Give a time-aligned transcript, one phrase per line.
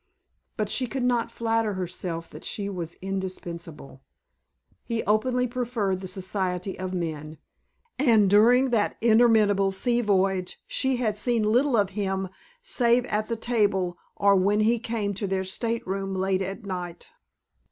[0.57, 4.01] But she could not flatter herself that she was indispensable.
[4.83, 7.37] He openly preferred the society of men,
[7.99, 12.29] and during that interminable sea voyage she had seen little of him
[12.63, 17.11] save at the table or when he came to their stateroom late at night.